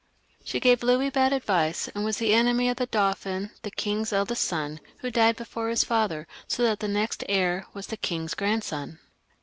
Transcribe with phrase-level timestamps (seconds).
[0.43, 4.43] She gave Louis bad advice, and was the enemy of the Dauphin, the king's eldest
[4.43, 8.97] son, who died before his father, so that the next heir was the king's grandson.